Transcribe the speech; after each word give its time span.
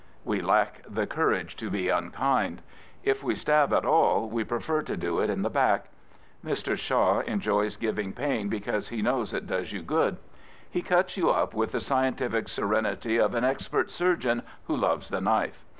We 0.25 0.41
lack 0.41 0.81
the 0.89 1.05
courage 1.05 1.55
to 1.57 1.69
be 1.69 1.89
unkind. 1.89 2.63
If 3.03 3.21
jwa 3.21 3.37
stab 3.37 3.71
at 3.71 3.85
all 3.85 4.27
we 4.27 4.43
pref^ 4.43 4.83
to 4.87 4.97
do 4.97 5.19
it 5.19 5.29
in 5.29 5.43
the. 5.43 5.49
back. 5.51 5.89
Mr. 6.43 6.75
Shaw„. 6.75 7.19
enjoys, 7.19 7.75
giving 7.75 8.11
pain 8.11 8.49
because 8.49 8.89
he 8.89 9.03
knows 9.03 9.31
it 9.31 9.45
does 9.45 9.71
you 9.71 9.83
good 9.83 10.17
He 10.67 10.81
cuts 10.81 11.17
yon 11.17 11.29
up 11.37 11.49
iB 11.51 11.51
George 11.51 11.51
Bernard 11.51 11.51
Shaw 11.53 11.57
with 11.59 11.71
the 11.73 11.79
scientific 11.81 12.47
serenity 12.49 13.17
of 13.17 13.35
an 13.35 13.43
expert 13.43 13.91
surgeon 13.91 14.41
who 14.63 14.75
loves 14.75 15.09
the 15.09 15.21
knife. 15.21 15.63